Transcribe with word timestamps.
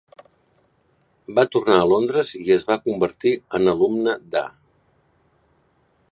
Va 1.39 1.43
tornar 1.55 1.75
a 1.81 1.83
Londres 1.91 2.31
i 2.39 2.43
es 2.55 2.65
va 2.71 2.77
convertir 2.87 3.33
en 3.59 3.73
alumne 3.75 4.19
d"A. 4.37 4.45